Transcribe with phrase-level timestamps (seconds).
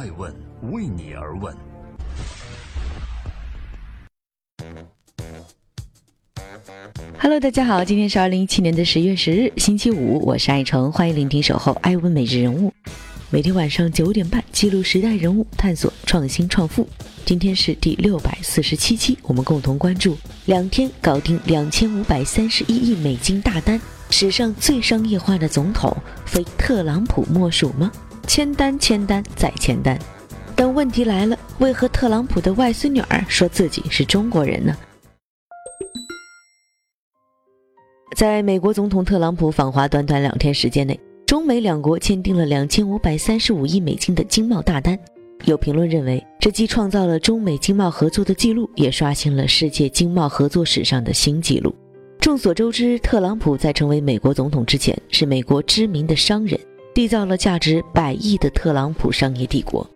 [0.00, 0.34] 爱问
[0.72, 1.54] 为你而问。
[7.18, 12.72] Hello，大家好，今天是二零一七年的十月十日，星期五，我是爱成，欢迎聆听守候爱问每日人物。
[13.28, 16.88] 每天晚上九点半，记录时代人物，探索创新创富。
[17.26, 23.78] 今天是第六百四十七期，我们共同关注两天搞定两千五百三十一亿美金大单，
[24.08, 25.94] 史上最商业化的总统
[26.24, 27.92] 非特朗普莫属吗？
[28.30, 29.98] 签单，签单，再签单。
[30.54, 34.72] 但问题来了，为何特朗普的外孙女儿说自己是中国人呢？
[38.14, 44.96] 在美国总统特朗普访华短短两天时间内，中美两国签订了两千五百三十五亿美金的经贸大单。
[45.46, 51.74] 有评论认为，这既创造了中美经贸合作的记录，也刷新了世界经贸合作史上的新纪录。
[52.20, 56.60] 众所周知，特朗普在成为美国总统之前，是美国知名的商人，
[57.00, 59.88] 缔造了价值百亿的特朗普商业帝国。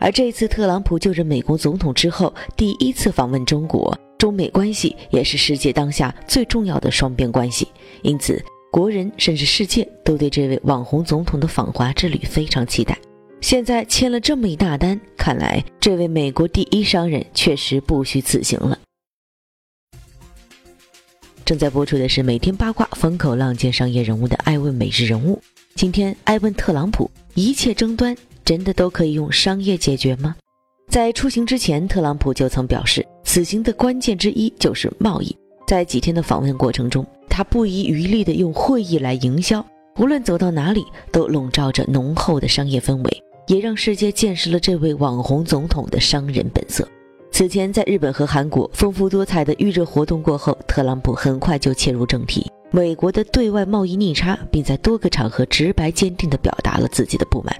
[0.00, 3.94] 而这次特朗普就任美国总统之后，第一次访问中国。
[4.16, 7.68] 中美关系也是世界当下最重要的双边关系，
[8.00, 12.98] 因此国人甚至世界都对这位网红总统的访华之旅非常期待。
[13.42, 18.78] 现在签了这么一大单，看来这位美国第一商人确实不虚此行了。
[21.44, 25.40] 正在播出的是每天八卦风口浪尖商业人物的爱问每日人物，
[25.78, 28.12] 今天爱问特朗普：一切争端
[28.44, 30.34] 真的都可以用商业解决吗？
[30.90, 33.06] 在出行之前，特朗普就曾表示。
[33.22, 35.36] 此行的关键之一就是贸易。
[35.68, 39.64] 在几天的访问过程中，他不遗余力地用会议来营销，
[39.98, 46.88] 无论走到哪里都笼罩着浓厚的商业氛围，也让世界见识了这位网红总统的商人本色。
[47.38, 57.54] 此前，在日本和韩国丰富多彩的预热活动过后，特朗普很快就切入正题：美国的对外贸易逆差，并在多个场合直白坚定地表达了自己的不满。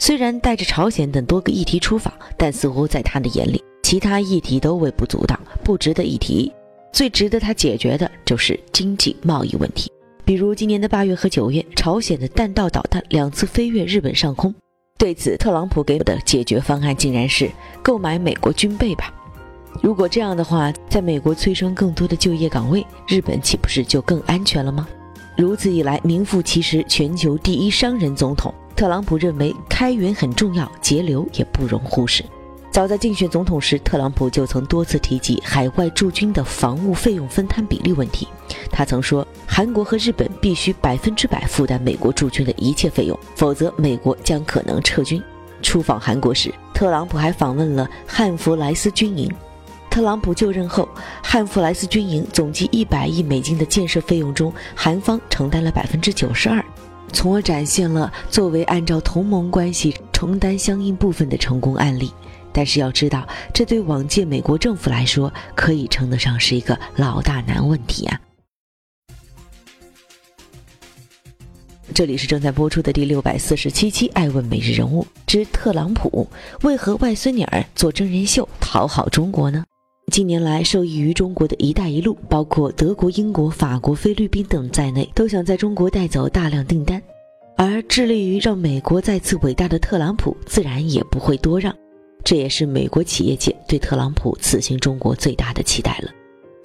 [0.00, 3.62] 虽然带着朝鲜等多个议题出访，但似乎在他的眼里。
[3.84, 6.52] 其他议题都微不足道，不值得一提。
[6.92, 9.88] 最值得他解决的就是经济贸易问题，
[10.24, 14.52] 比如今年的八月和九月，朝鲜的弹道导弹两次飞越日本上空。
[14.98, 17.48] 对此，特朗普给我的解决方案竟然是
[17.80, 19.14] 购买美国军备吧？
[19.82, 24.86] 如果这样的话，在美国催生更多的就业岗位，日本岂不是就更安全了吗？
[25.36, 32.24] 如此一来，名副其实全球第一商人总统特朗普认为开源很重要，节流也不容忽视。
[32.70, 38.28] 早在竞选总统时，特朗普就曾多次提及海外驻军的防务费用分摊比例问题。
[38.70, 45.22] 他曾说，韩国和日本必须百分之百负担美国驻军的一切费用，否则美国将可能撤军。
[45.62, 49.30] 出访韩国时，特朗普还访问了汉弗莱斯军营。
[49.90, 50.88] 特朗普就任后，
[51.20, 56.64] 汉弗莱斯军营总计一百亿美金的建设费用中，韩方承担了百分之九十二，
[57.12, 62.12] 从而展现了作为按照同盟关系承担相应部分的成功案例。
[62.52, 68.20] 但是要知道，这对往届美国政府来说，可以称得上是一个老大难问题啊！
[71.92, 76.28] 这里是正在播出的第六百四十七期《爱问每日人物》之特朗普
[76.62, 79.64] 为何外孙女儿做真人秀讨好中国呢？
[80.10, 87.00] 近年来，受益于中国的一带一路，包括德国、英国、法国、菲律宾等在内，都想在中国带走大量订单，
[87.56, 91.72] 而致力于让美国再次伟大的特朗普，自然也不会多让。
[92.24, 96.10] 这也是美国企业界对特朗普此行中国最大的期待了。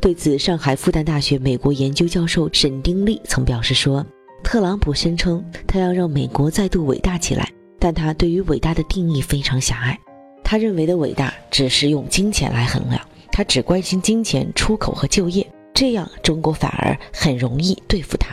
[0.02, 4.06] 对此，上海复旦大学美国研究教授沈丁力曾表示说
[4.44, 9.98] ：“特朗普声称他要让美国再度伟大起来，但他对于伟大的定义非常狭隘。
[10.44, 13.02] 他认为的伟大只是用金钱来衡量，
[13.36, 18.30] 他只关心金钱、出口和就业，这样中国反而很容易对付他。”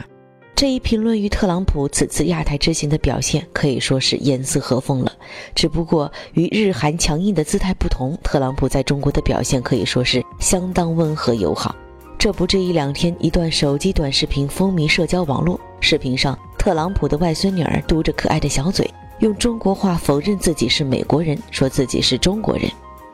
[0.55, 5.13] 这一评论与特朗普此次亚太之行的表现可以说是严丝合缝了。
[5.57, 11.75] 只不过与日韩强硬的姿态不同，特朗普在中国的表现可以说是相当温和友好。
[12.17, 15.59] 这不，这一两天一段手机短视频风靡社交网络。
[15.81, 18.89] 视频上，特朗普的外孙女儿嘟着可爱的小嘴，
[19.19, 22.71] 用中国话否认自己是美国人，说自己是中国人。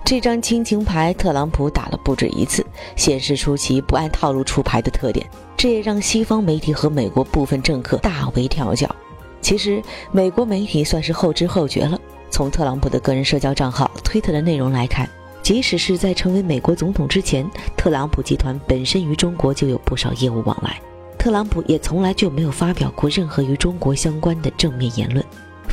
[0.09, 2.65] 这张亲情牌，特朗普打了不止一次，
[2.97, 5.29] 显示出其不按套路出牌的特点。
[5.55, 8.89] 这也让西方媒体和美国部分政客大为跳脚。
[9.43, 12.01] 其实，美国媒体算是后知后觉了。
[12.31, 15.07] 从特朗普的个人社交账号推特的内容来看，
[15.43, 17.47] 即使是在成为美国总统之前，
[17.77, 20.81] 特朗普集团本身与中国就有不少业务往来。
[21.19, 25.23] 特朗普也从来就没有发表过任何与中国相关的正面言论。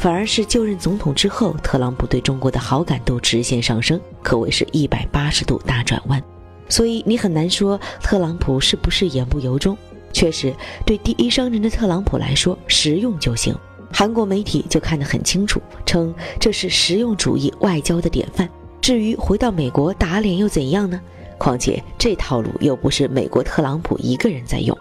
[0.05, 6.21] 反而是就任总统之后，特朗普对中国的好感度直线上升，可谓是一百八十度大转弯。
[6.69, 9.75] 所以你很难说特朗普是不是言不由衷。
[10.13, 10.53] 确实，
[10.85, 13.55] 对第一商人的特朗普来说，实用就行，
[13.91, 18.47] 韩国媒体就看得很清楚，称这是实用主义外交的典范。
[18.79, 21.01] 至于回到美国打脸又怎样呢？
[21.39, 24.77] 况且这套路又不是美国特朗普一个人在用。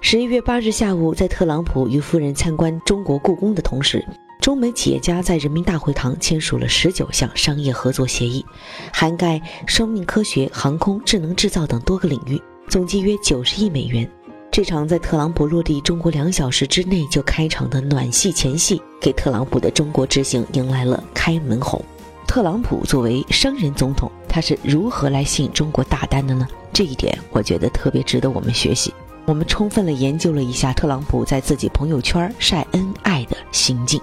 [0.00, 4.06] 十一月八日下午，在特朗普与夫人参观中国故宫的同时，
[4.40, 8.44] 中美企业家在人民大会堂签署了十九项商业合作协议，
[8.90, 14.10] 涵盖生命科学、航空、智能制造等多个领域，总计约九十亿美元。
[14.50, 21.80] 这场在特朗普落地中国两小时之内就开场的暖戏前戏，给特朗普的中国之行迎来了开门红。
[22.26, 26.48] 特朗普作为商人总统，他是如何来吸引中国大单的呢？
[26.72, 28.92] 这一点我觉得特别值得我们学习。
[29.26, 34.00] 我们充分了研究了一下特朗普在自己朋友圈晒恩爱的行径。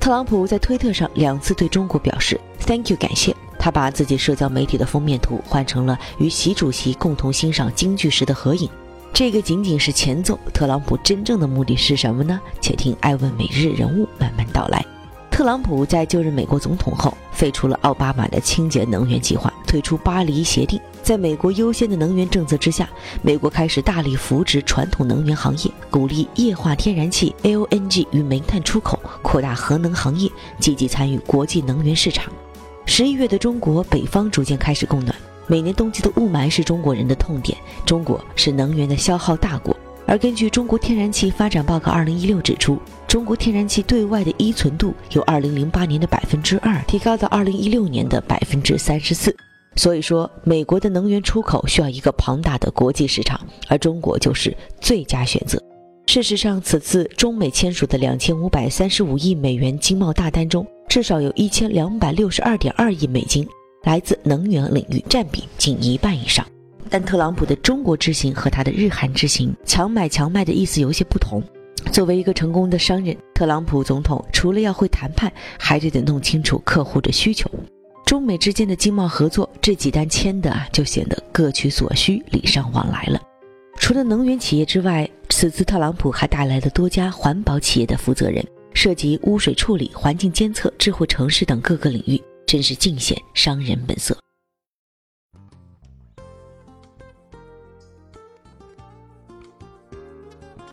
[0.00, 8.66] 特朗普在推特上两次对中国表示 “thank you” 感谢，他把自己社交媒体的封面图换成了与习主席共同欣赏京剧时的合影。
[9.12, 12.40] 这个仅仅是前奏，特朗普真正的目的是什么呢？
[12.62, 14.82] 且听艾问每日人物慢慢道来。
[15.40, 20.78] 特朗普在就任美国总统后，废除了奥巴马的清洁能源计划，退出巴黎协定。
[21.02, 22.86] 在美国优先的能源政策之下，
[23.22, 32.30] 美国开始大力扶植传统能源行业，鼓励液化天然气 （LNG） 与煤炭出口，扩大核能行业，积极参与国际能源市场。
[32.84, 35.16] 十一月的中国北方逐渐开始供暖，
[35.46, 37.56] 每年冬季的雾霾是中国人的痛点。
[37.86, 39.74] 中国是能源的消耗大国。
[40.10, 42.76] 而根据中国天然气发展报告二零一六指出，
[43.06, 49.32] 中国天然气对外的依存度由二零零八年的百分之二提高到二零一六年的百分之三十四。
[49.76, 55.62] 所以说，美国的能源出口需要一个庞大的国际市场，而中国就是最佳选择。
[56.08, 63.46] 事实上，此次中美签署的两千五百三十五亿美元经贸大单中，至少有一千两百六十二点二亿美金
[63.84, 66.44] 来自能源领域，占比近一半以上。
[66.90, 71.42] 但特朗普的中国之行和他的日韩之行强买强卖的意思有些不同。
[71.92, 77.48] 作为一个成功的商人，特朗普总统除了要会谈判，还得得弄清楚客户的需求。
[78.04, 83.20] 中美之间的经贸合作这几单签的啊，就显得各取所需，礼尚往来了。
[83.78, 88.44] 除了能源企业之外，此次特朗普还带来了多家环保企业的负责人，
[88.74, 94.16] 涉及污水处理、环境监测、智慧城市等各个领域，真是尽显商人本色。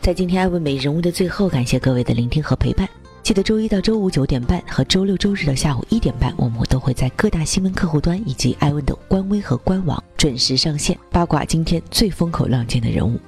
[0.08, 2.88] 在今天艾问美人物的最后，感谢各位的聆听和陪伴。
[3.22, 13.20] 记得周一到周五九点半和周六周日的下午一点半，我们都会在各大新闻客户端以及艾问的官微和官网准时上线八卦今天最风口浪尖的人物。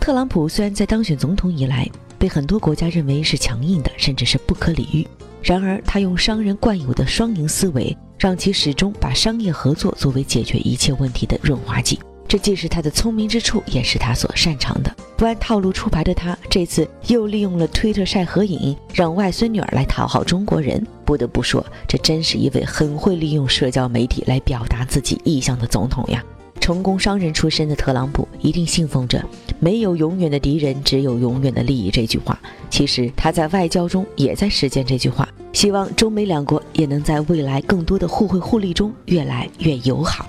[0.00, 1.88] 特朗普虽然在当选总统以来
[2.18, 5.06] 被很多国家认为是强硬的，甚至是不可理喻，
[5.40, 11.96] 然而他用商人惯有的双赢思维，让其始终把商业合作作为解决一切问题的润滑剂。
[12.34, 14.92] 这既是他的聪明之处，也是他所擅长的。
[15.16, 20.84] 不按套路出牌的他，这次又利用了推特晒合影，让外孙女儿来讨好中国人。
[21.04, 26.24] 不得不说，这真是一位很会利用社交媒体来表达自己意向的总统呀！
[26.60, 29.24] 成功商人出身的特朗普一定信奉着
[29.60, 32.36] “没有永远的敌人，只有永远的利益”这句话。
[32.68, 35.28] 其实他在外交中也在实践这句话。
[35.52, 40.28] 希望中美两国也能在未来更多的互惠互利中越来越友好。